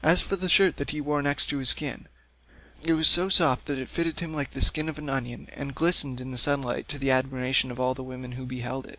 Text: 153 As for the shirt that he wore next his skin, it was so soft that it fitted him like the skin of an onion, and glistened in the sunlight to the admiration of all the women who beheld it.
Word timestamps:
153 0.00 0.12
As 0.12 0.28
for 0.28 0.34
the 0.42 0.48
shirt 0.48 0.76
that 0.76 0.90
he 0.90 1.00
wore 1.00 1.22
next 1.22 1.52
his 1.52 1.68
skin, 1.68 2.08
it 2.82 2.94
was 2.94 3.06
so 3.06 3.28
soft 3.28 3.66
that 3.66 3.78
it 3.78 3.88
fitted 3.88 4.18
him 4.18 4.34
like 4.34 4.50
the 4.50 4.60
skin 4.60 4.88
of 4.88 4.98
an 4.98 5.08
onion, 5.08 5.48
and 5.52 5.72
glistened 5.72 6.20
in 6.20 6.32
the 6.32 6.36
sunlight 6.36 6.88
to 6.88 6.98
the 6.98 7.12
admiration 7.12 7.70
of 7.70 7.78
all 7.78 7.94
the 7.94 8.02
women 8.02 8.32
who 8.32 8.44
beheld 8.44 8.86
it. 8.88 8.98